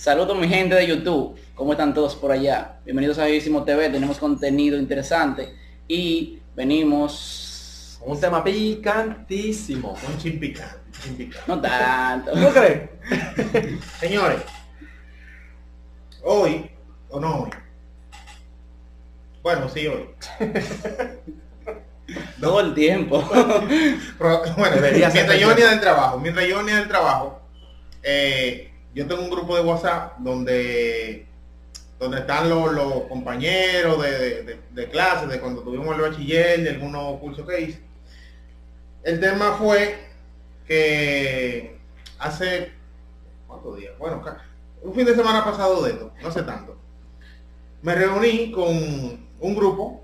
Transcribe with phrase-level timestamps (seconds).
[0.00, 1.38] Saludos mi gente de YouTube.
[1.54, 2.78] ¿Cómo están todos por allá?
[2.86, 3.90] Bienvenidos a Vivísimo TV.
[3.90, 5.54] Tenemos contenido interesante
[5.86, 8.00] y venimos...
[8.06, 9.94] Un tema picantísimo.
[10.08, 11.44] Un chin picante, chin picante.
[11.46, 12.34] No tanto.
[12.34, 12.88] ¿No crees?
[14.00, 14.40] Señores,
[16.22, 16.70] hoy,
[17.10, 17.50] o no hoy.
[19.42, 20.08] Bueno, sí, hoy.
[22.40, 23.22] Todo el tiempo.
[24.18, 27.42] Pero, bueno, mientras yo venía del trabajo, mientras yo venía del trabajo,
[28.02, 31.26] eh, yo tengo un grupo de WhatsApp donde
[31.98, 36.70] donde están los, compañeros de, de, de- de clase, de cuando tuvimos el bachiller, de
[36.70, 37.80] algunos cursos que hice.
[39.02, 39.98] El tema fue
[40.66, 41.76] que
[42.18, 42.72] hace,
[43.46, 43.92] ¿cuántos días?
[43.98, 44.24] Bueno,
[44.82, 46.74] un fin de semana pasado de esto, no hace tanto.
[47.82, 48.68] Me reuní con
[49.40, 50.02] un grupo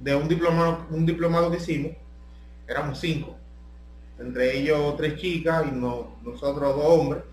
[0.00, 1.92] de un diplomado, un diplomado que hicimos,
[2.68, 3.34] éramos cinco,
[4.20, 7.24] entre ellos tres chicas y no- nosotros dos hombres.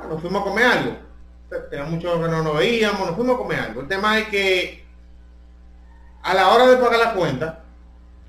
[0.00, 0.96] Ah, nos fuimos a comer algo.
[1.68, 3.80] Tenía mucho que no nos veíamos, nos fuimos a comer algo.
[3.82, 4.84] El tema es que
[6.22, 7.64] a la hora de pagar la cuenta,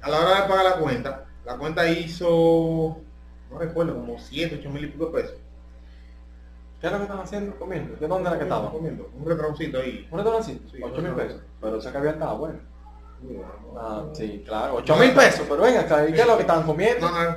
[0.02, 2.98] a la hora de pagar la cuenta, la cuenta hizo,
[3.52, 5.38] no recuerdo, como 7, 8 mil y pico de pesos.
[6.80, 7.96] ¿Qué es lo que están haciendo comiendo?
[7.96, 8.72] ¿De dónde era que estaba?
[8.72, 10.08] Comiendo, un retraucito ahí.
[10.10, 10.60] ¿Un restaurante?
[10.72, 11.42] Sí, 8 mil pesos.
[11.62, 12.60] Pero ese que había estaba bueno.
[13.24, 14.76] No, Ah, sí, claro.
[14.76, 15.46] 8 mil pesos.
[15.48, 17.10] Pero venga, acá, ¿y qué es lo que estaban comiendo?
[17.10, 17.32] no, eh,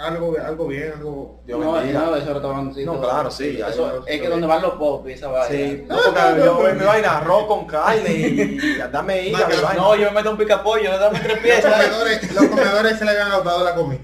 [0.00, 1.40] algo, algo bien, algo...
[1.44, 2.00] Dios no, bendiga.
[2.00, 2.92] no, eso restaurancito.
[2.94, 5.48] No, claro, sí, Eso, es que donde van los pop y esa vaina.
[5.54, 9.74] Sí, no, porque yo me me vaina arroz con carne y, y dame hígado No.
[9.74, 11.72] No, yo me meto un picapollo, dame tres Los piezas.
[11.72, 14.00] comedores, los comedores se le habían agotado la comida.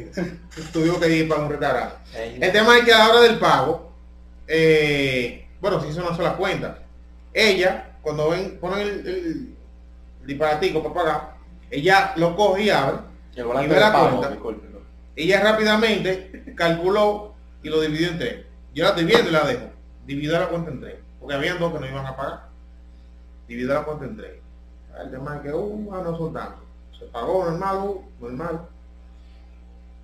[0.75, 1.95] Tuvimos que ir para un restaurante.
[2.41, 3.91] El tema es que a la hora del pago,
[4.47, 6.79] eh, bueno, se hizo una sola cuenta.
[7.33, 9.50] Ella, cuando ven, ponen el, el
[10.31, 11.35] disparatico para pagar,
[11.71, 12.99] ella lo coge y abre.
[13.35, 14.67] el y ve la pago, cuenta.
[15.17, 18.47] Ella rápidamente calculó y lo dividió en tres.
[18.75, 19.67] Yo la viendo y la dejo.
[20.07, 20.97] Dividió la cuenta en tres.
[21.19, 22.45] Porque habían dos que no iban a pagar.
[23.49, 24.33] Dividió la cuenta en tres.
[25.03, 26.65] El tema es que, uh, ah, no son tantos.
[26.99, 28.61] Se pagó normal, uh, normal.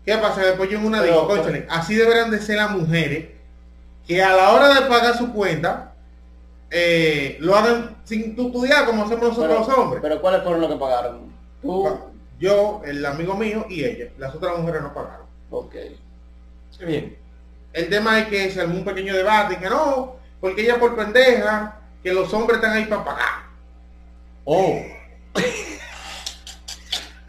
[0.05, 0.43] ¿Qué pasa?
[0.43, 3.31] Después yo en una Pero- digo, cónchale, así deberán de ser las mujeres
[4.07, 5.93] que a la hora de pagar su cuenta
[6.71, 10.03] eh, lo hagan sin estudiar como hacemos nosotros Pero, los hombres.
[10.03, 11.33] pero ¿cuáles fueron los que pagaron?
[11.63, 11.99] Tú.
[12.39, 14.11] Yo, el amigo mío y ella.
[14.19, 15.27] Las otras mujeres no pagaron.
[15.51, 15.75] Ok.
[16.81, 17.17] Bien.
[17.73, 20.97] El tema es que se armó un pequeño debate y que no, porque ella por
[20.97, 23.47] pendeja, que los hombres están ahí para pagar.
[24.45, 24.81] Oh,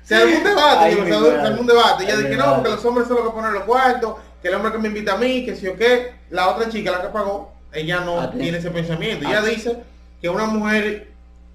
[0.04, 2.04] Se armó un debate, Ay, se armó un debate.
[2.06, 4.54] Ella dice que no, porque los hombres son los que ponen los cuartos, que el
[4.56, 6.14] hombre que me invita a mí, que si o qué.
[6.30, 8.38] La otra chica, la que pagó, ella no Atento.
[8.44, 9.28] tiene ese pensamiento.
[9.28, 9.56] Ella Atento.
[9.56, 9.84] dice
[10.22, 11.12] que una mujer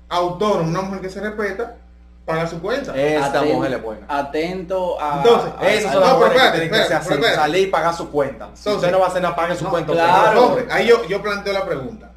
[0.08, 1.76] autónoma, una mujer que se respeta,
[2.24, 2.94] paga su cuenta.
[2.96, 4.06] esta Atento- mujer es buena.
[4.08, 5.16] Atento a.
[5.18, 7.70] Entonces, a- Esas a- son no, las pero mujeres que tienen que espérate, salir y
[7.70, 8.44] pagar su cuenta.
[8.46, 9.92] Si Entonces- usted no va a hacer nada, pague su No, cuenta.
[9.92, 10.56] claro.
[10.70, 12.12] Ahí yo, yo planteo la pregunta,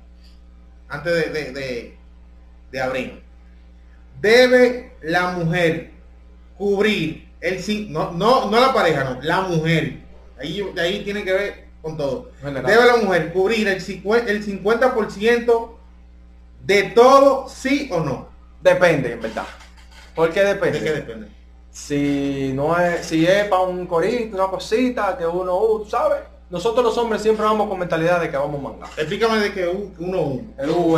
[0.89, 1.97] antes de, de, de,
[2.71, 3.23] de abrir.
[4.21, 5.91] ¿Debe la mujer
[6.57, 9.99] cubrir el cin- no, no, no la pareja, no, la mujer?
[10.39, 12.29] Ahí, ahí tiene que ver con todo.
[12.41, 12.65] General.
[12.65, 15.69] ¿Debe la mujer cubrir el, cincu- el 50%
[16.65, 18.27] de todo, sí o no?
[18.61, 19.45] Depende, en verdad.
[20.15, 20.79] ¿Por qué ¿De depende?
[20.81, 21.27] qué depende?
[21.69, 26.19] Si no es, si es para un corito, una cosita que uno, uh, ¿sabes?
[26.49, 28.89] Nosotros los hombres siempre vamos con mentalidad de que vamos a mangar.
[28.97, 30.41] Explícame de que un- uno.
[30.57, 30.97] El, uh,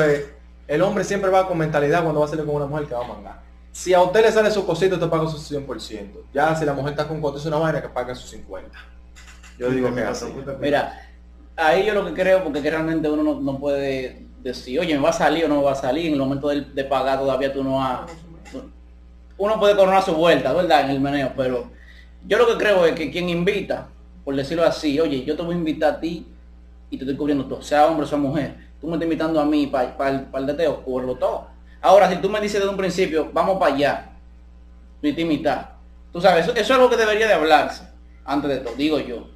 [0.67, 3.03] el hombre siempre va con mentalidad cuando va a salir con una mujer que va
[3.03, 3.41] a mangar.
[3.73, 6.23] Si a usted le sale su cosito, usted paga su 100%.
[6.33, 8.69] Ya si la mujer está con coto, es una vaina que paga sus 50.
[9.57, 10.25] Yo digo que así.
[10.59, 11.01] Mira,
[11.55, 15.01] ahí yo lo que creo, porque que realmente uno no, no puede decir, oye, me
[15.01, 17.19] va a salir o no me va a salir, en el momento de, de pagar
[17.19, 18.09] todavía tú no has...
[19.37, 20.85] Uno puede coronar su vuelta, ¿verdad?
[20.85, 21.69] En el meneo, pero
[22.25, 23.87] yo lo que creo es que quien invita,
[24.23, 26.25] por decirlo así, oye, yo te voy a invitar a ti
[26.89, 29.45] y te estoy cubriendo todo, sea hombre o sea mujer, tú me estás invitando a
[29.45, 31.47] mí para el, para el deteo, cubrirlo todo.
[31.81, 34.09] Ahora, si tú me dices desde un principio, vamos para allá,
[35.01, 35.75] te invitar,
[36.11, 37.83] tú sabes, eso, eso es algo que debería de hablarse
[38.25, 39.27] antes de todo, digo yo,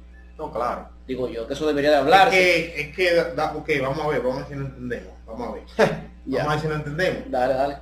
[0.46, 0.88] No, claro.
[1.06, 2.30] digo yo, que eso debería de Es hablarse.
[2.36, 5.12] que, es que, da- da- ok, vamos a ver, vamos a ver si lo entendemos.
[5.26, 6.02] Vamos a ver.
[6.24, 6.44] Ya.
[6.44, 7.30] Vamos a ver si lo entendemos.
[7.30, 7.78] Dale, dale.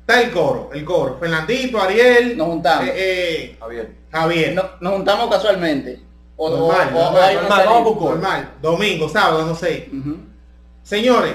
[0.00, 1.16] Está el coro, el coro.
[1.18, 2.88] Fernandito, Ariel, Nos juntamos.
[2.88, 3.90] eh, eh, Javier.
[4.10, 4.54] Javier.
[4.54, 6.00] No- nos juntamos casualmente.
[6.36, 7.12] O, o- Normal, o-
[7.42, 8.44] normal, vamos.
[8.62, 9.90] Domingo, sábado, no sé.
[10.82, 11.34] Señores,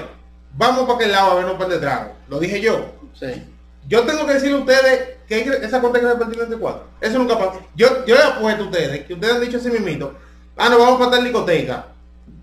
[0.56, 2.12] vamos para aquel lado a el de trago.
[2.28, 2.86] Lo dije yo.
[3.12, 3.26] Sí.
[3.86, 6.84] Yo tengo que decirle a ustedes que esa cuenta hay que repartir entre cuatro.
[7.00, 7.60] Eso nunca pasa.
[7.74, 10.14] Yo, yo le apuesto a ustedes que ustedes han dicho así mismito.
[10.56, 11.86] Ah, no, vamos para tal discoteca.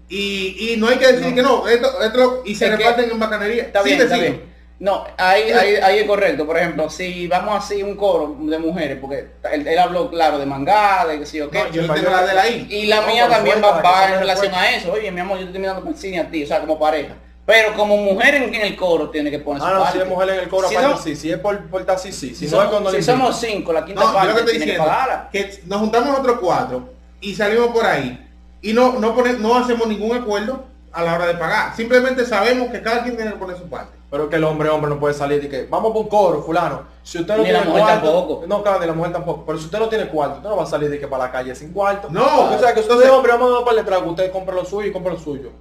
[0.10, 1.36] Y, y no hay que decir No.
[1.36, 3.63] que no, esto, esto, y se Es que- reparten en bacanería.
[3.63, 4.51] Está bien, está bien.
[4.80, 6.45] No, ahí, ahí, ahí es correcto.
[6.48, 10.45] Por ejemplo, si vamos así un coro de mujeres, porque él, él habló claro de
[10.48, 11.63] mangá, de que sí o qué.
[11.72, 12.68] Yo tengo la de la ahí.
[12.69, 14.92] Y la No, mía también va, va en relación a eso.
[14.92, 17.13] Oye, mi amor, yo estoy mirando por cine a ti, o sea, como pareja.
[17.51, 19.98] Pero como mujer en, en el coro tiene que poner su Ah, no, parte.
[19.98, 21.15] si es mujer en el coro, Si aparte no- sí.
[21.18, 22.12] Si es por, por estar sí.
[22.13, 24.65] Si, Si, no es somos, cuando si somos cinco, la quinta No, parte que tiene
[24.65, 24.86] que diciendo,
[25.31, 26.83] que nos juntamos otros cuatro
[27.19, 28.25] y salimos por ahí
[28.62, 30.63] y no, no, pone- no hacemos ningún acuerdo
[30.94, 31.75] a la hora de pagar.
[31.75, 33.97] Simplemente sabemos que cada quien tiene que poner su parte.
[34.09, 36.83] Pero que el hombre, hombre, no puede salir y que vamos por un coro, fulano.
[37.01, 38.44] Si usted no Ni tiene la mujer cuarto, tampoco.
[38.47, 39.45] no, claro, ni la mujer tampoco.
[39.45, 41.31] Pero si usted no tiene cuarto, usted no va a salir de que para la
[41.31, 42.07] calle sin cuarto.
[42.12, 42.50] No.
[42.54, 44.65] o sea, que usted es hombre, vamos a dar para el trago, usted compra lo
[44.65, 45.51] suyo y compra lo suyo.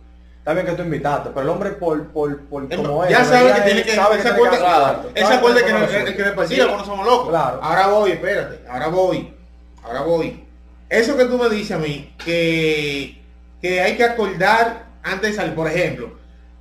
[0.41, 3.19] Está bien que tú invitaste, pero el hombre por, por, por Es como más, es,
[3.19, 6.17] ya sabe que tiene que, sabe que ese sabe acuerdo que, que dar el su
[6.17, 6.55] que después Sí.
[6.55, 7.29] sí, no somos locos.
[7.29, 7.61] Claro.
[7.63, 9.35] Ahora voy, espérate, ahora voy,
[9.85, 10.45] ahora voy.
[10.89, 13.23] Eso que tú me dices a mí, que,
[13.61, 16.11] que hay que acordar antes de salir, por ejemplo,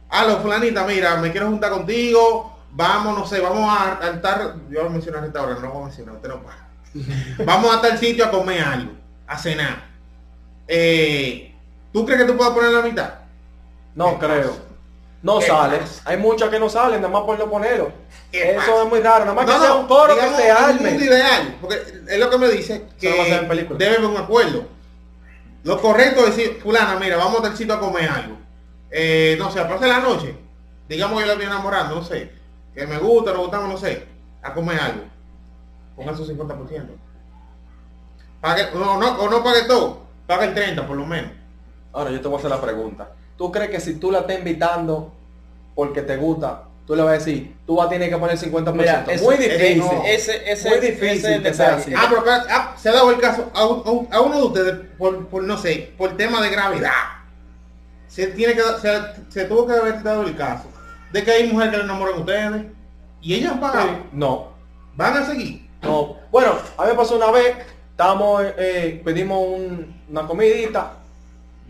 [0.10, 4.56] a los fulanita, mira, me quiero juntar contigo, vamos, no sé, vamos a, a estar,
[4.70, 6.68] yo voy a mencionar esta hora, no lo voy a mencionar, usted no para.
[7.46, 8.92] vamos a tal sitio a comer algo,
[9.26, 9.88] a cenar.
[10.68, 11.56] Eh,
[11.94, 13.19] ¿Tú crees que tú puedas poner la mitad?
[13.96, 14.70] No ¿Qué creo.
[15.22, 15.80] No ¿Qué sale.
[16.06, 17.92] Hay muchas que no salen, nada más por no ponerlo.
[18.32, 19.26] ¿Qué Eso es muy raro.
[19.26, 20.92] Nada más No, que sea no, un coro digamos, que se arme.
[20.92, 21.76] ideal, porque
[22.08, 23.10] es lo que me dice que
[23.78, 24.66] debe haber un acuerdo.
[25.64, 28.38] Lo correcto es decir, fulana, mira, vamos a tal sitio a comer algo.
[28.90, 30.36] Eh, no sé, a pasar la noche.
[30.88, 32.32] Digamos que yo la estoy enamorando, no sé.
[32.74, 34.08] Que me gusta, nos gustamos, no sé.
[34.42, 35.04] A comer algo.
[35.98, 36.86] Ponga su 50%.
[38.40, 40.00] Pague, no, no, o no pague todo.
[40.26, 41.32] Pague el 30 por lo menos.
[41.92, 43.10] Ahora yo te voy a hacer la pregunta.
[43.40, 45.14] ¿Tú crees que si tú la estás invitando
[45.74, 48.74] porque te gusta, tú le vas a decir, tú vas a tener que poner 50%?
[48.74, 49.98] Mira, eso- muy ese- difícil.
[50.06, 51.94] Ese, ese, Muy ese difícil es el que sea así.
[51.96, 54.36] Ah, pero acá, ah, se ha dado el caso a, un- a un- a uno
[54.36, 56.92] de ustedes por, por, no sé, por tema de gravedad.
[58.10, 59.00] Se tiene que se,
[59.30, 60.66] se tuvo que haber dado el caso
[61.14, 62.66] de que hay mujeres que le enamoran a ustedes
[63.22, 64.04] y ellas pagado.
[64.12, 64.50] No,
[64.96, 65.66] Van a seguir.
[65.82, 66.18] no.
[66.30, 67.56] Bueno, a mí me pasó una vez,
[67.92, 70.94] estábamos, eh, pedimos un- una comidita,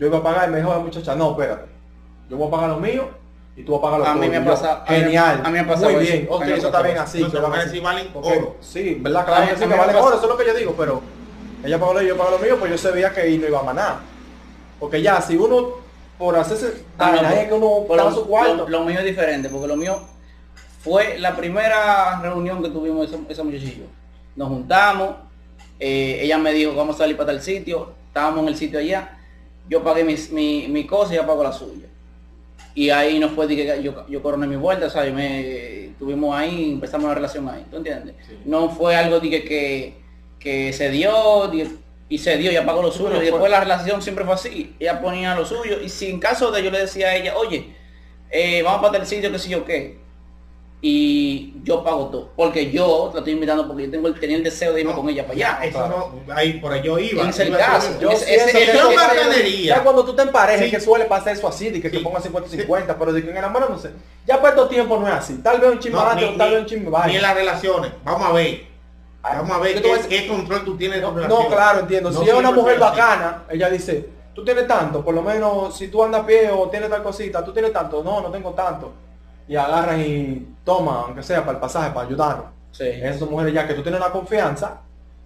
[0.00, 1.66] yo iba a pagar y me dijo la muchacha, no, espérate,
[2.28, 3.08] yo voy a pagar lo mío
[3.56, 4.40] y tú vas a pagar lo A mí tuyo".
[4.40, 5.40] me yo, a me- Genial.
[5.44, 7.22] a mí me ha pasado Muy bien, A ok, eso está bien así.
[7.22, 7.70] Así.
[7.70, 8.56] sí valen Porque- oro.
[8.60, 9.22] Sí, ¿verdad?
[9.22, 10.04] A Claro que a sí, que me vale pasa.
[10.06, 11.02] oro, eso es lo que yo digo, pero
[11.62, 13.62] ella pagó lo yo pago lo mío, pues yo sabía que ahí no iba a
[13.62, 13.98] manar.
[14.78, 15.72] Porque ya, si uno,
[16.18, 18.56] por hacerse, Ah, es que uno paga su cuarto.
[18.56, 19.98] Lo, lo mío es diferente, porque lo mío
[20.82, 23.84] fue la primera reunión que tuvimos esa, esa muchachillo.
[24.36, 25.16] Nos juntamos,
[25.78, 29.18] eh, ella me dijo vamos a salir para tal sitio, estábamos en el sitio allá,
[29.70, 31.86] yo pagué mis- mi, mi cosa y ella pagó la suya.
[32.74, 35.12] Y ahí nos fue que yo, yo coroné mi vuelta, ¿sabes?
[35.14, 38.14] Me, tuvimos ahí, empezamos una relación ahí, ¿tú entiendes?
[38.44, 39.94] No fue algo que, que,
[40.38, 41.50] que se dio
[42.08, 43.10] y se dio, ella pagó lo suyo.
[43.22, 44.74] Y después la relación siempre fue así.
[44.80, 45.80] Ella ponía lo suyo.
[45.80, 47.70] Y si en caso de yo le decía a ella, oye,
[48.30, 49.98] eh, vamos para tal sitio, que sé yo qué.
[50.82, 52.30] Y yo pago todo.
[52.34, 54.98] Porque yo la estoy invitando porque yo tengo el, tenía el deseo de irme No,
[55.00, 55.58] con ella para allá.
[55.64, 57.28] Eso no, ahí por ahí yo iba.
[57.28, 58.00] Ese es el caso.
[58.00, 59.76] Yo ese- bacanería.
[59.76, 60.70] Ya cuando tú te emparejes, Sí.
[60.70, 61.98] que suele pasar eso así, de que Sí.
[61.98, 63.90] te pongan 50 y 50, pero de que en enamorándose,
[64.26, 65.34] ya para estos tiempos no es así.
[65.42, 67.92] Tal vez un chisme No, o tal ni- vez un chisme Ni en las relaciones.
[68.04, 68.64] Vamos a ver.
[69.22, 72.10] Vamos a ver qué, control tú tienes No, no, claro, entiendo.
[72.10, 75.88] No si es una mujer bacana, ella dice, tú tienes tanto, por lo menos si
[75.88, 78.92] tú andas a pie o tienes tal cosita, tú tienes tanto, no, no tengo tanto.
[79.50, 82.46] Y agarran y toma, aunque sea para el pasaje, para ayudarnos.
[82.70, 82.84] Sí.
[82.86, 84.80] Esas son mujeres ya que tú tienes la confianza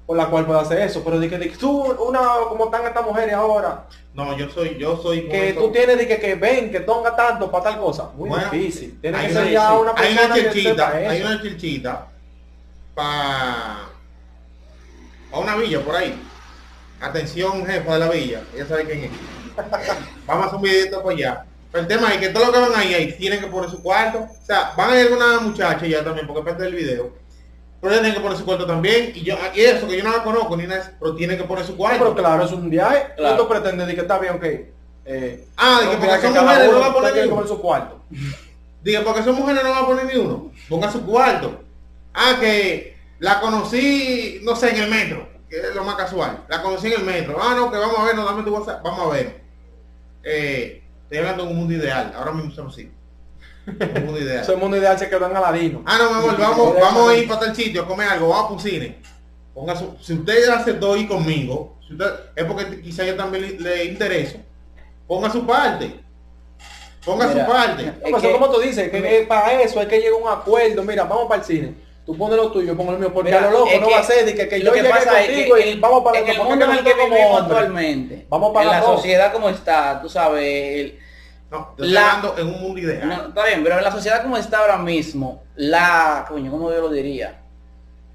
[0.06, 2.86] por la cual puedes hacer eso, pero de que, de que tú, una, como están
[2.86, 3.84] estas mujeres ahora,
[4.14, 5.28] No, yo soy, yo soy.
[5.28, 8.50] que tú tienes de que, que ven, que ponga tanto para tal cosa, muy Bueno,
[8.50, 8.98] difícil.
[9.00, 11.22] Tiene hay que una- ser ya sí, una Hay persona una que chilchita, sepa hay
[11.22, 12.06] una chilchita
[12.94, 13.76] para
[15.32, 16.22] a una villa por ahí.
[17.00, 19.10] Atención, jefa de la villa, ella sabe quién es.
[20.26, 21.44] Vamos a hacer un videito por allá.
[21.74, 23.82] Pero el tema es que todo lo que van ahí, ahí tienen que poner su
[23.82, 24.20] cuarto.
[24.20, 27.10] O sea, van a ir alguna muchacha ya también, porque es parte del video.
[27.80, 29.10] Pero ella tiene que poner su cuarto también.
[29.12, 31.64] Y yo, y eso, que yo no la conozco ni nada, pero tiene que poner
[31.64, 31.98] su cuarto.
[31.98, 33.08] pero claro, es un viaje.
[33.16, 33.38] Claro.
[33.38, 34.44] Tú pretendes de que está bien, ok.
[35.06, 37.46] Eh, Ah, de que porque son mujeres no va a poner ni uno.
[37.48, 38.00] su cuarto.
[38.84, 40.52] Diga, porque son mujeres no va a poner ni uno.
[40.68, 41.60] Ponga su cuarto.
[42.14, 45.28] Ah, que la conocí, no sé, en el metro.
[45.50, 46.44] Que es lo más casual.
[46.48, 47.36] La conocí en el metro.
[47.42, 48.80] Ah, no, que vamos a ver, no, dame tu WhatsApp.
[48.84, 49.40] Vamos a ver.
[50.22, 50.83] Eh,
[51.14, 52.12] estoy hablando de un mundo ideal.
[52.16, 52.90] Ahora mismo somos así.
[53.66, 54.42] Un mundo ideal.
[54.42, 55.82] Eso es mundo ideal se quedó en Aladino.
[55.86, 58.50] Ah, no, mi amor, vamos, vamos a ir para tal sitio a comer algo, vamos
[58.50, 58.98] a un cine.
[59.54, 63.42] Ponga su, si usted hace dos y conmigo, si usted, es porque quizá yo también
[63.42, 64.38] le, le intereso.
[65.06, 66.00] Ponga su parte.
[67.04, 67.82] Ponga Mira, su parte.
[67.84, 70.16] No, Es pues, que- como tú dices, que, que para eso hay que llegar a
[70.16, 70.82] un acuerdo.
[70.82, 71.74] Mira, vamos para el cine.
[72.04, 73.86] Tú pones lo tuyo, yo pongo lo mío, porque Mira, a lo loco es no
[73.86, 75.80] que va a ser de que, que yo que llegue pasa es contigo que y
[75.80, 78.68] vamos para en el ¿por qué mundo en el que vivimos actualmente, Vamos a en
[78.68, 78.96] la todo.
[78.96, 80.98] sociedad como está, tú sabes, el-
[81.54, 83.08] No, estoy La- hablando en un mundo ideal.
[83.08, 86.80] No, está bien, pero en la sociedad como está ahora mismo, la, coño, ¿cómo yo
[86.80, 87.40] lo diría?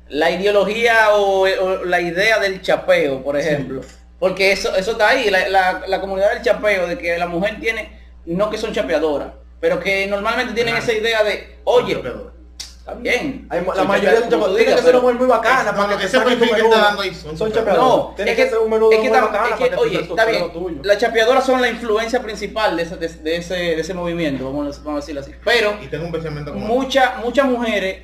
[0.10, 3.82] La ideología o, o la idea del chapeo, por ejemplo.
[4.20, 7.60] Porque eso, eso está ahí, la, la- la comunidad del chapeo, de que la mujer
[7.60, 9.30] tiene, no que son chapeadoras,
[9.62, 12.02] pero que normalmente tienen esa idea de, oye.
[12.80, 13.48] Está bien.
[13.50, 16.20] Hay, la mayoría de tú tiene que ser una mujer muy bacana para que ese
[16.20, 17.52] perfil que está dando ahí son Son.
[17.54, 20.26] No, Tiene es que ser un menudo es que, muy bacana es que, oye, está
[20.26, 24.82] bien, las chapeadoras son la influencia principal de ese, de, ese, de ese movimiento, vamos
[24.86, 25.32] a, decirlo así.
[25.44, 28.04] Pero Y tengo un pensamiento como muchas muchas mujeres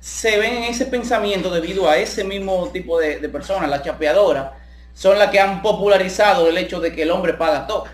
[0.00, 4.52] se ven en ese pensamiento debido a ese mismo tipo de, de personas, las chapeadoras,
[4.96, 7.84] son las que han popularizado el hecho de que el hombre paga todo.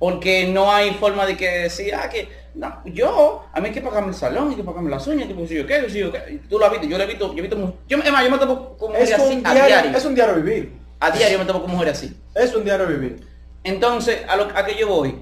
[0.00, 3.80] Porque no hay forma de que decir, ah, que no, yo, a mí hay que
[3.80, 6.40] pagarme el salón, hay que pagarme las uñas, que yo qué, yo qué.
[6.48, 8.24] Tú lo has visto, yo lo he visto, yo he visto, mu- yo, es más,
[8.24, 8.38] yo me
[8.76, 10.72] con mujeres Es así un, a diario, es un diario vivir.
[11.00, 12.16] A diario me topo con mujeres así.
[12.34, 13.26] Es un diario vivir.
[13.64, 15.20] Entonces, a lo a que yo voy,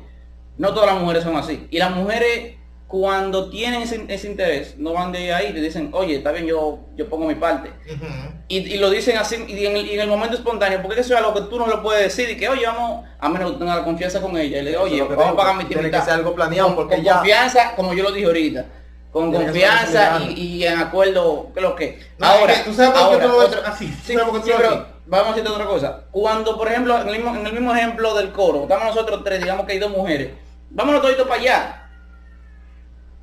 [0.58, 1.66] no todas las mujeres son así.
[1.70, 2.56] Y las mujeres,
[2.92, 6.78] cuando tienen ese, ese interés, no van de ahí, te dicen, oye, está bien, yo,
[6.94, 7.70] yo pongo mi parte.
[7.90, 8.04] Ujú.
[8.48, 11.14] Y, y lo dicen así, y en, el, y en el momento espontáneo, porque eso
[11.14, 13.52] es algo que tú no lo puedes decir, y que, oye, vamos, a menos que
[13.54, 15.88] tú tengas la confianza con ella, y le digo, oye, vamos a pagar mi tiempo.
[15.90, 18.66] que ser algo planeado, con, porque con ya- confianza, como yo lo dije ahorita,
[19.10, 21.98] con Tiene confianza y, y en acuerdo, que lo que.
[22.18, 24.42] No, ahora, es que tú sabes por qué tú lo ves así, Sí, sabes por
[24.42, 26.04] qué tú sí, lo vamos a decirte otra cosa.
[26.10, 29.40] Cuando, por ejemplo, en el mismo, en el mismo ejemplo del coro, estamos nosotros tres,
[29.40, 30.30] digamos que hay dos mujeres,
[30.68, 31.78] vámonos toditos para allá.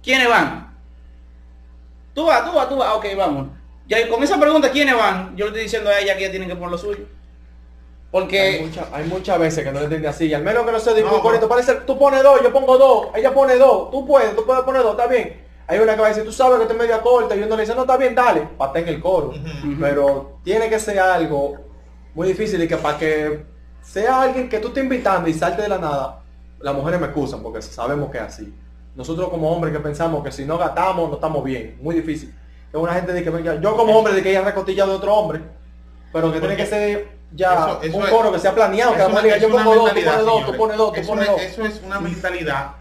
[0.04, 0.76] ¿Quiénes van?
[2.14, 3.48] Tú vas, tú vas, tú vas, ok, vamos.
[3.88, 5.36] Ya con esa pregunta, ¿quiénes van?
[5.36, 7.00] Yo le estoy diciendo a ella que ella tiene que poner lo suyo.
[7.06, 10.26] Hay, Porque, mucha- hay muchas veces que no le entiende así.
[10.26, 11.48] Y al menos que no se diga No, no.
[11.50, 14.82] parece, tú pones dos, yo pongo dos, ella pone dos, tú puedes, tú puedes poner
[14.82, 15.46] dos, está bien.
[15.68, 17.62] Hay una que va a decir, tú sabes que estoy media corta, y uno le
[17.62, 19.32] dice, no, está bien, dale, pate en el coro.
[19.80, 21.58] Pero tiene que ser algo
[22.16, 23.46] muy difícil y que para que
[23.84, 26.22] sea alguien que tú estés invitando y salte de la nada,
[26.60, 28.52] las mujeres me excusan porque sabemos que es así.
[28.96, 32.34] Nosotros como hombres que pensamos que si no gastamos no estamos bien, muy difícil.
[32.72, 35.42] Es una gente de que yo como hombre de que ella recostilla de otro hombre,
[36.12, 39.06] pero que tiene que ser ya eso- eso un es- coro que sea planeado, que
[39.06, 41.42] una- diga, yo pongo dos, tú pones dos, tú pones dos, tú Es pones dos.
[41.42, 42.72] Eso es una mentalidad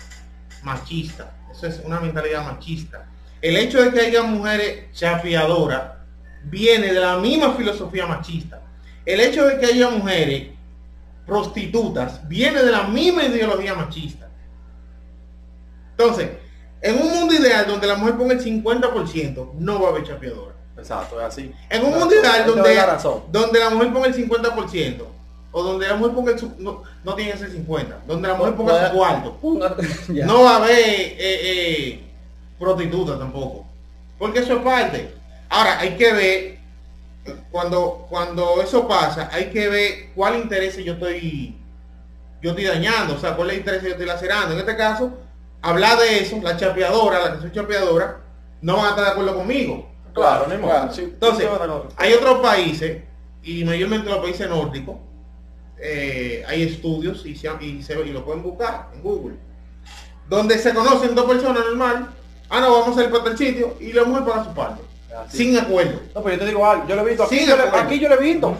[0.62, 1.31] machista.
[1.53, 3.07] Eso es una mentalidad machista.
[3.41, 5.83] El hecho de que haya mujeres chapeadoras
[6.45, 8.61] viene de la misma filosofía machista.
[9.05, 10.49] El hecho de que haya mujeres
[11.27, 14.27] prostitutas viene de la misma ideología machista.
[15.99, 16.28] Entonces,
[16.81, 20.55] en un mundo ideal donde la mujer ponga el 50%, no va a haber chapeadora.
[20.76, 21.52] Exacto, es así.
[21.71, 22.99] En un mundo ideal donde, la
[23.33, 25.02] donde la mujer ponga el 50%,
[25.50, 28.35] o donde la mujer ponga el su- no, no tiene que ser 50, donde la
[28.35, 29.38] mujer ponga su cuarto,
[30.26, 32.05] no va a haber eh, eh,
[32.61, 33.67] prostituta tampoco.
[34.19, 35.14] Porque eso es parte.
[35.49, 36.59] Ahora, hay que ver,
[37.50, 41.57] cuando, cuando eso pasa, hay que ver cuál interés yo estoy
[42.40, 44.52] yo estoy dañando, o sea, cuál es el interés que yo estoy lacerando.
[44.55, 45.11] En este caso,
[45.62, 48.19] hablar de eso, la chapeadora, la que soy chapeadora,
[48.62, 49.88] no van a estar de acuerdo conmigo.
[50.15, 50.61] Claro, Claro.
[50.61, 50.93] modo.
[50.93, 51.49] Sí, Entonces,
[51.97, 53.03] hay otros países,
[53.43, 54.97] y mayormente los países nórdicos,
[55.81, 59.37] eh, hay estudios y, se, y, se- y lo pueden buscar en Google,
[60.29, 62.09] donde se conocen dos personas normal,
[62.50, 64.83] ah no, vamos a ir para tal sitio, y la mujer paga su parte,
[65.17, 65.37] Así.
[65.38, 66.00] sin acuerdo.
[66.15, 68.09] No, pero yo te digo algo, yo lo he visto, aquí, yo, le, aquí yo
[68.09, 68.57] lo he visto.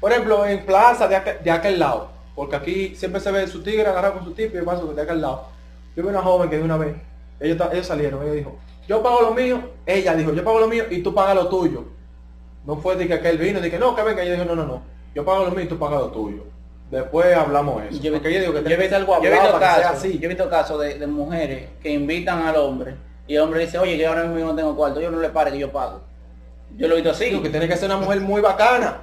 [0.00, 3.62] Por ejemplo, en plaza de aquel, de aquel lado, porque aquí siempre se ve su
[3.62, 5.48] tigre agarrado con su tipo y paso de aquel lado.
[5.96, 6.94] Yo vi una joven que de una vez,
[7.40, 8.56] ellos, ellos salieron, ella dijo,
[8.88, 11.84] yo pago lo mío, ella dijo, yo pago lo mío y tú pagas lo tuyo.
[12.66, 14.64] No fue de que aquel vino, de que no, que venga, ella dijo, no, no,
[14.66, 14.82] no,
[15.14, 16.44] yo pago lo mío y tú pagas lo tuyo.
[16.90, 18.00] Después hablamos eso.
[18.00, 20.18] Yo porque yo digo que yo he visto- algo yo he visto casos, así.
[20.18, 22.94] Yo he visto casos de, de mujeres que invitan al hombre
[23.26, 25.50] y el hombre dice, oye, yo ahora mismo no tengo cuarto, yo no le pare
[25.50, 26.00] que yo pago.
[26.76, 27.26] Yo lo he visto así.
[27.26, 28.98] Digo que tiene que ser una mujer muy bacana.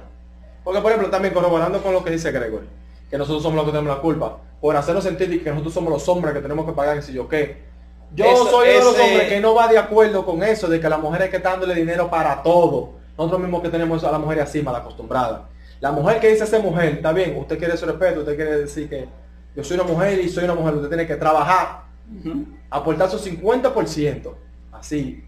[0.64, 2.66] Porque, por ejemplo, también corroborando con lo que dice Gregory,
[3.10, 6.08] que nosotros somos los que tenemos la culpa, por hacernos sentir que nosotros somos los
[6.08, 7.64] hombres que tenemos que pagar, que si yo qué.
[8.14, 10.78] Yo Eso- soy uno de los hombres que no va de acuerdo con eso, de
[10.78, 12.92] que la mujer hay que estar dándole dinero para todo.
[13.18, 15.48] Nosotros mismos que tenemos a la mujer así, mal acostumbrada.
[15.80, 18.88] La mujer que dice ser mujer, está bien, usted quiere su respeto, usted quiere decir
[18.88, 19.08] que
[19.56, 21.82] yo soy una mujer y soy una mujer, usted tiene que trabajar,
[22.24, 22.46] Ujú.
[22.70, 24.36] aportar su 50%.
[24.70, 25.24] Así.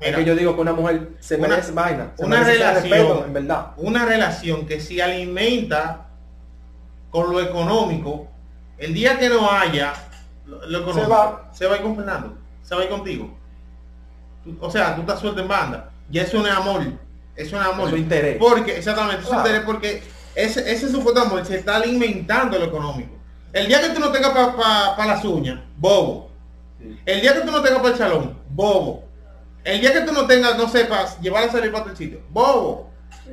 [0.00, 2.58] Es Mira, que yo digo que una mujer se una- merece vaina, se una merece
[2.58, 3.66] relación- respeto, en verdad.
[3.76, 6.08] una relación que se alimenta
[7.10, 8.26] con lo económico,
[8.78, 9.92] el día que no haya
[10.46, 11.48] lo, lo Se va.
[11.52, 13.36] se va a ir con Fernando, se va a ir contigo.
[14.44, 15.90] Tú- o sea, tú estás suelto en banda.
[16.10, 16.82] Ya eso no es amor.
[17.34, 17.88] Eso no es amor.
[17.88, 18.36] Es interés.
[18.38, 19.42] Porque, exactamente, es Claro.
[19.46, 20.02] interés porque
[20.34, 23.14] ese, ese supuesto amor se está alimentando lo económico.
[23.52, 26.30] El día que tú no tengas para las uñas, bobo.
[26.80, 26.98] Sí.
[27.06, 29.04] El día que tú no tengas para el salón, bobo.
[29.62, 32.90] El día que tú no tengas, no sepas, llevar a salir para el sitio, bobo.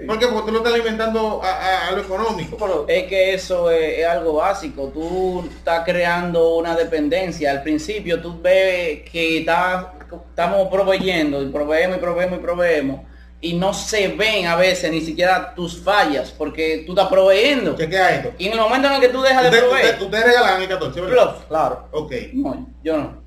[0.08, 0.28] ¿Por qué?
[0.28, 2.58] Porque tú lo estás alimentando a, a- a lo económico.
[2.58, 4.88] Pero- Es que eso es, es algo básico.
[4.94, 7.52] Tú estás creando una dependencia.
[7.52, 9.94] Al principio tú ves que está-
[10.30, 13.02] estamos proveyendo y proveemos y proveemos y proveemos
[13.44, 17.76] y no se ven a veces ni siquiera tus fallas porque tú estás proveyendo.
[17.76, 18.34] Chequea esto.
[18.38, 20.62] Y en el momento en el que tú dejas de Usted, proveer, usted, usted regalan
[20.62, 21.36] el 14, ¿verdad?
[21.48, 21.88] Claro.
[21.92, 22.12] Ok.
[22.34, 23.22] No, yo no.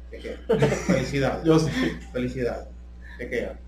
[0.86, 1.44] Felicidades.
[1.44, 1.68] Yo sí.
[2.12, 2.68] Felicidades.
[3.18, 3.58] Chequea.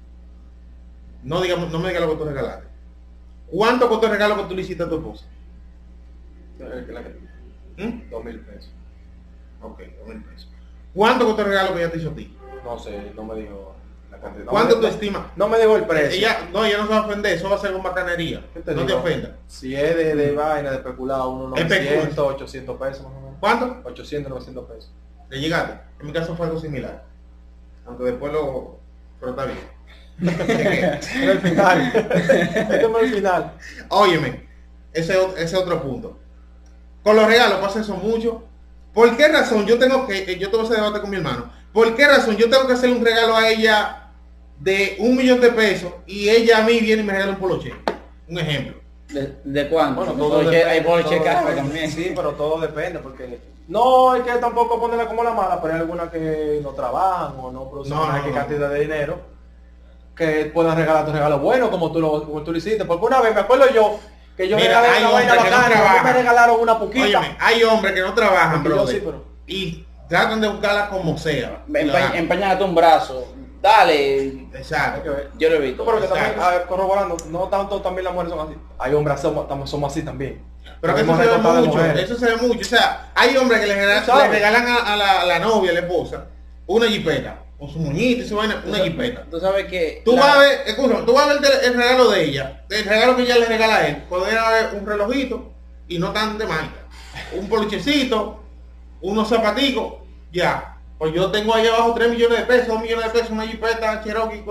[1.24, 2.65] No, digamos, no me digas lo que tú regalaste.
[3.50, 5.26] ¿Cuánto costó el regalo que tú le hiciste a tu esposa?
[7.76, 8.10] ¿Mm?
[8.10, 8.70] Dos mil pesos.
[9.62, 10.50] Ok, dos mil pesos.
[10.94, 12.36] ¿Cuánto costó el regalo que ella te hizo a ti?
[12.64, 13.74] No sé, no me dijo
[14.10, 14.44] la cantidad.
[14.46, 15.26] No ¿Cuánto tú estimas?
[15.36, 16.18] No me dijo el precio.
[16.18, 18.44] Ella, no, ella no se va a ofender, eso va a ser con bacanería.
[18.54, 18.98] ¿Qué te no te digo?
[19.00, 19.36] ofenda.
[19.46, 21.90] Si es de, de vaina, de especulado, Especula.
[21.90, 23.36] 900, 800 pesos más o menos.
[23.38, 23.88] ¿Cuánto?
[23.88, 24.92] 800, 900 pesos.
[25.28, 25.78] Le llegaste.
[26.00, 27.04] En mi caso fue algo similar.
[27.84, 28.78] Aunque después lo...
[29.20, 29.58] Pero está bien.
[30.20, 31.92] El final.
[31.94, 33.52] Este es el final.
[33.88, 34.46] Óyeme,
[34.92, 36.18] ese, ese es otro punto.
[37.02, 38.42] Con los regalos pasa eso mucho.
[38.92, 41.94] ¿Por qué razón yo tengo que, eh, yo tuve ese debate con mi hermano, ¿por
[41.94, 44.10] qué razón yo tengo que hacerle un regalo a ella
[44.58, 47.74] de un millón de pesos y ella a mí viene y me regala un poloche?
[48.26, 48.80] Un ejemplo.
[49.10, 49.96] ¿De, de cuánto?
[50.00, 51.54] Bueno, todo depende, hay todo caro depende.
[51.56, 51.90] también.
[51.90, 55.80] Sí, pero todo depende porque no hay que tampoco ponerla como la mala, pero hay
[55.80, 58.34] algunas que no trabajan o no producen no.
[58.34, 59.35] cantidad de dinero
[60.16, 62.84] que puedan regalar tu regalo bueno como tú lo, como tú lo hiciste.
[62.84, 63.98] Porque una vez me acuerdo yo
[64.36, 67.04] que yo Mira, regalé una vaina no bacana, mí me regalaron una poquita.
[67.04, 71.64] Óyeme, hay hombres que no trabajan, brother, sí, pero- y tratan de buscarla como sea.
[71.68, 73.32] Empe- Empeñate un brazo.
[73.62, 74.46] Dale.
[74.54, 75.10] Exacto.
[75.38, 75.84] Yo lo he No, visto.
[75.84, 78.58] pero que también, a ver, corroborando, no tanto también las mujeres son así.
[78.78, 80.42] Hay hombres somos, estamos- somos así también.
[80.80, 82.60] Pero que eso se ve mucho, eso se ve mucho.
[82.60, 84.24] O sea, hay hombres que le, regala- Tú sabes.
[84.30, 86.26] le regalan a, a la, a la novia, a la esposa,
[86.66, 89.24] una jipeta, con su muñito y su vaina, una jipeta.
[89.30, 90.02] Tú sabes que...
[90.04, 92.64] Tú la- vas a ver, escucha, tú vas a ver el, el regalo de ella,
[92.68, 95.52] el regalo que ella le regala a él, podría haber un relojito
[95.88, 96.86] y no tan de marca,
[97.32, 98.42] un peluchecito,
[99.00, 99.94] unos zapaticos,
[100.32, 100.76] ya.
[100.98, 104.02] Pues yo tengo ahí abajo 3 millones de pesos, 2 millones de pesos, una jipeta
[104.02, 104.42] Cherokee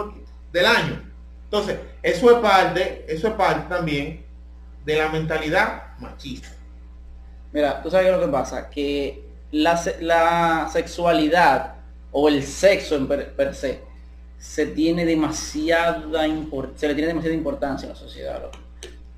[0.52, 1.02] del año.
[1.46, 4.26] Entonces, eso es parte, eso es parte también
[4.84, 6.50] de la mentalidad machista.
[7.52, 11.75] Mira, tú sabes lo que pasa, que la, la sexualidad
[12.18, 13.82] o el sexo en per, per se
[14.40, 16.04] se tiene demasiada
[16.76, 18.42] se le tiene demasiada importancia en la sociedad.
[18.42, 18.58] loco.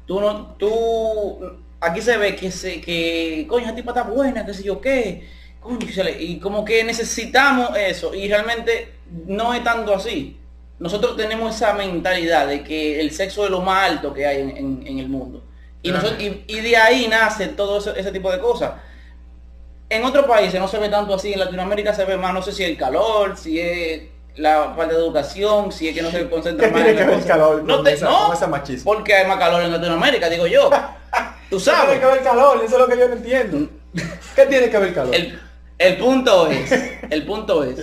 [0.05, 1.39] Tú no, tú
[1.79, 5.27] aquí se ve que se que coño esa tipa está buena, qué sé yo qué,
[5.59, 5.79] coño,
[6.19, 8.93] y como que necesitamos eso y realmente
[9.27, 10.37] no es tanto así.
[10.79, 14.49] Nosotros tenemos esa mentalidad de que el sexo es lo más alto que hay en,
[14.57, 15.43] en- en el mundo.
[15.83, 18.71] Y, nosotros- y, y de ahí nace todo eso- ese tipo de cosas.
[19.89, 22.51] En otros países no se ve tanto así, en Latinoamérica se ve más, no sé
[22.51, 24.01] si el calor, si es
[24.35, 27.03] la falta de educación, si es que no se concentra ¿Qué más tiene en que
[27.03, 28.93] las ver el calor No, con te- esa- no, ese machismo?
[28.93, 30.69] porque hay más calor en Latinoamérica, digo yo.
[31.49, 31.85] Tú ¿Qué sabes.
[31.85, 32.57] tiene que ver el calor?
[32.63, 33.69] Eso es lo que yo no entiendo.
[34.35, 35.15] ¿Qué tiene que ver el calor?
[35.15, 35.39] El,
[35.77, 36.71] el punto es,
[37.09, 37.79] el punto es,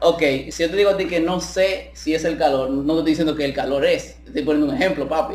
[0.00, 2.94] ok, si yo te digo a ti que no sé si es el calor, no
[2.94, 5.34] te estoy diciendo que el calor es, te estoy poniendo un ejemplo, papi.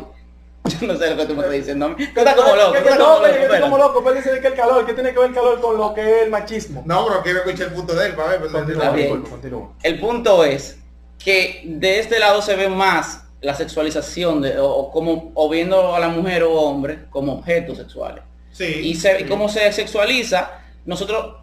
[0.68, 1.94] Yo no sé lo que tú me estás diciendo.
[1.96, 4.40] Tú estás como loco, ¿Qué- tú estás no, como loco, yo como loco, pero dice
[4.40, 6.82] que el calor, ¿qué tiene que ver el calor con lo que es el machismo?
[6.86, 9.72] No, pero quiero escuchar el punto de él, para ver, pero Continúa.
[9.82, 10.78] El punto es
[11.18, 16.00] que de este lado se ve más la sexualización de, o, como o viendo a
[16.00, 18.22] la mujer o hombre como objetos sexuales.
[18.52, 18.64] Sí.
[18.64, 20.50] Y se, cómo se sexualiza,
[20.84, 21.36] nosotros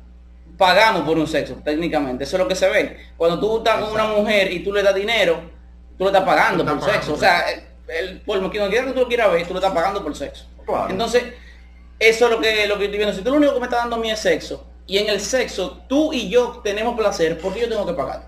[0.58, 2.24] pagamos por un sexo, técnicamente.
[2.24, 2.98] Eso es lo que se ve.
[3.18, 5.42] Cuando tú estás con una mujer y tú le das dinero,
[5.98, 7.16] tú le estás pagando Tú por estás sexo.
[7.16, 9.54] pagando, O sea, el, por lo que no quiera que tú lo quieras ver, tú
[9.54, 10.46] le estás pagando por sexo.
[10.66, 10.90] Claro.
[10.90, 11.24] Entonces,
[12.00, 13.16] eso es lo que, lo que estoy viendo.
[13.16, 15.20] Si tú lo único que me estás dando a mí es sexo, y en el
[15.22, 18.28] sexo tú y yo tenemos placer, ¿por qué yo tengo que pagar?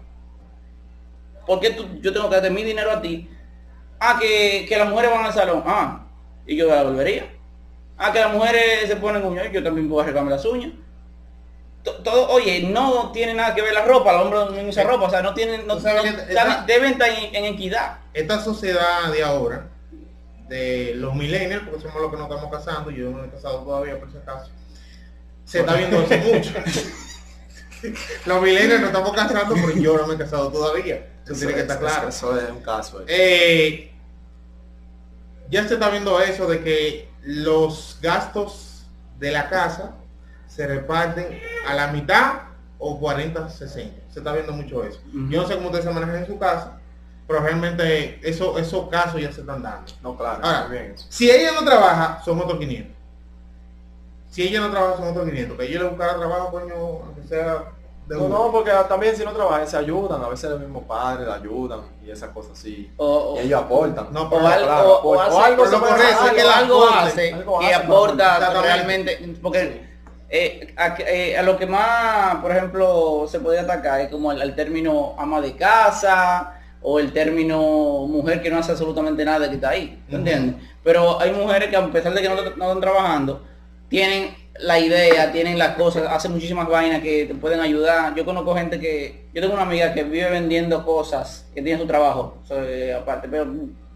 [1.45, 3.29] ¿Por qué tú- yo tengo que darte mi dinero a ti?
[3.99, 5.63] Ah, que, que las mujeres van al salón.
[5.65, 6.07] Ah,
[6.45, 7.27] y yo la volvería.
[7.97, 10.71] Ah, que las mujeres se ponen uñas, yo también puedo arreglarme las uñas.
[11.85, 15.05] To- Todo, oye, no tiene nada que ver la ropa, el hombre no usa ropa,
[15.05, 17.99] o sea, no tienen, no, no- esta- deben estar en, en equidad.
[18.13, 19.67] esta sociedad de ahora,
[20.49, 23.59] de los millennials, porque somos los que nos estamos casando, yo no me he casado
[23.59, 24.49] todavía por si acaso,
[25.45, 26.51] se está viendo eso mucho.
[28.25, 31.07] los millennials nos estamos casando, pero yo no me he casado todavía.
[31.23, 32.09] Eso tiene que estar claro.
[32.09, 33.01] Eso es un caso.
[33.01, 33.05] eh.
[33.07, 33.91] Eh,
[35.49, 38.85] ya se está viendo eso de que los gastos
[39.19, 39.95] de la casa
[40.55, 42.33] se reparten a la mitad
[42.79, 43.57] o 40-60.
[44.09, 44.99] Se está viendo mucho eso.
[45.29, 46.79] Yo no sé cómo ustedes se manejan en su casa,
[47.27, 49.91] pero realmente eso, esos casos ya se están dando.
[50.01, 50.95] No, claro, Ahora, bien.
[51.09, 52.95] Si ella no trabaja, son otros 500.
[54.29, 55.57] Si ella no trabaja, son otros 500.
[55.57, 57.63] Que ella le buscara trabajo, coño, aunque sea
[58.07, 61.27] de No, no, porque también si no trabajan se ayudan, a veces los mismos padres
[61.27, 62.93] le ayudan y esas cosas así.
[62.97, 64.07] O, o- Y ellos aportan.
[64.13, 65.25] No, o pero algo, claro, o- o aporta.
[65.25, 68.61] hace- O algo que algo algo hace algo que hace, aporta Exactamente.
[68.67, 69.94] realmente, porque
[70.29, 74.41] eh, a, eh, a lo que más, por ejemplo, se puede atacar es como al,
[74.41, 79.55] al término ama de casa o el término mujer que no hace absolutamente nada que
[79.55, 80.17] está ahí, ¿te Ujú.
[80.17, 80.55] entiendes?
[80.83, 83.43] Pero hay mujeres que a pesar de que no, no están trabajando,
[83.89, 88.15] tienen la idea, tienen las cosas, hacen muchísimas vainas que te pueden ayudar.
[88.15, 91.87] Yo conozco gente que, yo tengo una amiga que vive vendiendo cosas, que tiene su
[91.87, 93.47] trabajo, o sea, eh, aparte, pero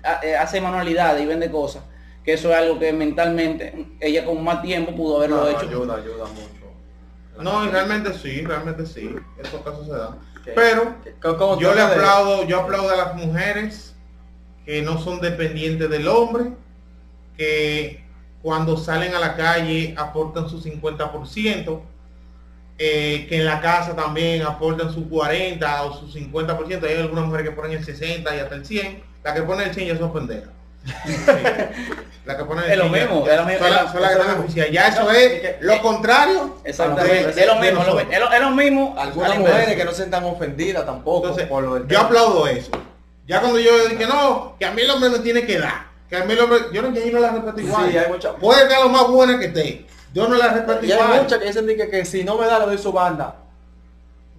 [0.04, 1.84] ha- eh, hace manualidades y vende cosas,
[2.30, 5.62] que eso es algo que mentalmente ella con más tiempo pudo haberlo No, hecho.
[5.62, 7.42] ayuda, ayuda mucho.
[7.42, 9.16] No, y realmente sí, realmente sí.
[9.40, 10.20] Esos casos se dan.
[10.54, 10.96] Pero
[11.60, 13.96] yo le aplaudo, yo aplaudo a las mujeres
[14.64, 16.52] que no son dependientes del hombre,
[17.36, 18.06] que
[18.44, 21.82] cuando salen a la calle aportan su 50%,
[22.78, 27.50] eh, que en la casa también aportan su 40 o su 50%, hay algunas mujeres
[27.50, 30.14] que ponen el 60 y hasta el 100, la que pone el 100 ya son
[30.14, 30.59] pendejas.
[32.26, 34.72] La que pone Es lo 100 ya- mismo, ya es lo mismo, están.
[34.72, 36.58] Ya eso es lo contrario.
[36.64, 37.88] Exactamente, es lo mismo, es
[38.42, 38.96] lo, mismo.
[38.98, 42.72] Algunas mujeres que no se sientan ofendidas tampoco Entonces, por lo del yo aplaudo eso.
[43.26, 46.18] Ya cuando yo dije no, que a mí el hombre me tiene que dar, que
[46.18, 48.38] a mí el hombre, yo no, no la respeto igual.
[48.40, 49.86] Puede que a lo más buena que esté.
[50.14, 51.22] Yo no la respeto Y hay igual.
[51.22, 53.36] muchas que dicen que si no me da le doy su banda.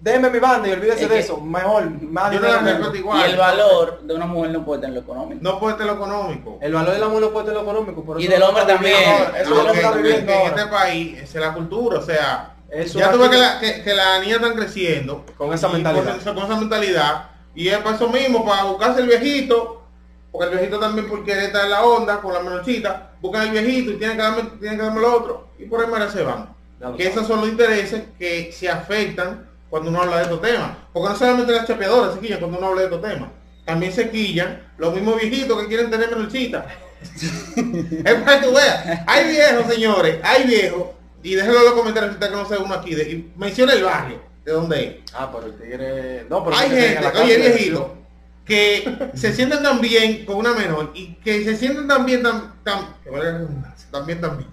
[0.01, 1.37] Deme mi banda y olvídese Es de eso.
[1.37, 2.97] Mejor, más Yo no la dinero respeto menos.
[2.97, 3.19] igual.
[3.19, 5.39] Y el valor de una mujer no puede estar en lo económico.
[5.43, 6.57] No puede ser lo económico.
[6.59, 8.03] El valor de la mujer no puede ser lo económico.
[8.03, 8.95] por Y del hombre también.
[8.97, 9.39] viviendo ahora.
[9.39, 11.53] Eso No, es lo que que- está que- viviendo que en este país es la
[11.53, 15.25] cultura, o sea, Eso ya tú ves que, la, que, que las niñas están creciendo
[15.37, 16.17] Con esa mentalidad.
[16.23, 19.83] Con, con esa mentalidad y es para eso mismo, para buscarse el viejito,
[20.31, 23.51] porque el viejito también por querer estar en la onda con la menorcita, buscan el
[23.51, 26.49] viejito y tienen que darme, tienen que darme lo otro y por ahí se van.
[26.97, 30.71] Que esos son los intereses que se afectan cuando uno habla de estos temas.
[30.91, 33.29] Porque no solamente las chapeadoras se quillan cuando uno habla de estos temas.
[33.65, 36.67] También se quillan los mismos viejitos que quieren tener menorcita.
[37.55, 39.01] es para que tú veas.
[39.07, 40.87] Hay viejos, señores, hay viejos.
[41.23, 42.93] Y déjenlo en los comentarios si usted conoce uno aquí.
[42.93, 45.13] De, y menciona el barrio, de dónde es.
[45.13, 46.25] Ah, pero el tigre...
[46.29, 47.95] No, pero Hay gente, oye viejito,
[48.43, 52.55] que se sienten tan bien con una menor y que se sienten tan bien, tan,
[52.63, 54.49] tan, que valga la redundancia, también también,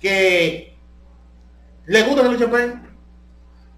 [0.00, 0.76] que
[1.86, 2.87] le gusta que lo chapeen.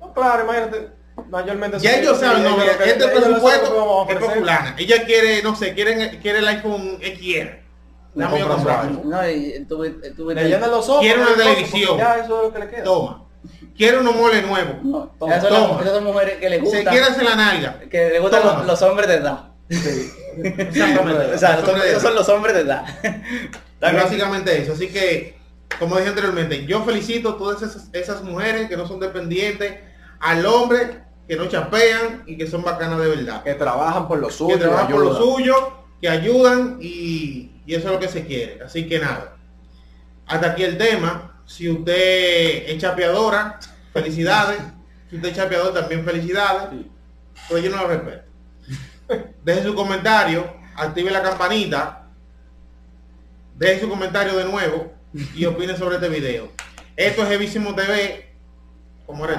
[0.00, 0.88] No, claro, imagínate.
[1.28, 1.78] Mayormente...
[1.80, 4.74] Ya ellos saben, no, mira, este presupuesto es fulana.
[4.78, 7.60] Ella quiere, no sé, quiere, quiere el iPhone XR.
[8.14, 8.90] Le Dame yo comprar.
[8.90, 11.00] No, y tuve, tuve- Le llenan los ojos.
[11.02, 11.98] Quiere una televisión.
[11.98, 12.84] Ya eso es lo que le queda.
[12.84, 13.24] Toma.
[13.76, 14.82] Quiere unos moles nuevos.
[14.82, 15.80] No, Toma, esas, son, toma.
[15.80, 17.80] esas son mujeres que les Se gustan, quiere hacer la nalga.
[17.90, 19.48] que les gustan los, los hombres de edad.
[19.70, 21.34] Exactamente.
[21.34, 22.84] O sea, los hombres esos son los hombres de edad.
[23.80, 24.72] Básicamente eso.
[24.72, 25.38] Así que,
[25.78, 29.74] como dije anteriormente, yo felicito a todas esas, esas mujeres que no son dependientes,
[30.20, 33.42] al hombre que no chapean y que son bacanas de verdad.
[33.42, 34.56] Que trabajan por lo suyo.
[34.56, 38.62] que trabajan por lo suyo, que ayudan y, y eso es lo que se quiere.
[38.62, 39.36] Así que nada.
[40.26, 41.42] Hasta aquí el tema.
[41.46, 43.58] Si usted es chapeadora,
[43.92, 44.60] felicidades.
[45.08, 46.68] Si usted es chapeador, también felicidades.
[47.48, 48.22] Pero yo no lo respeto.
[49.44, 52.06] Deje su comentario, active la campanita,
[53.56, 54.92] deje su comentario de nuevo
[55.34, 56.48] y opine sobre este video.
[56.96, 58.29] Esto es Evísimo TV.
[59.10, 59.34] おもれ。